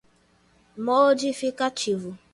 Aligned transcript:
modificativo 0.85 2.17